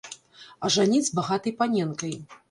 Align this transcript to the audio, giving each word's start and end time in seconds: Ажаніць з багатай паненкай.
Ажаніць 0.69 1.03
з 1.09 1.13
багатай 1.19 1.53
паненкай. 1.59 2.17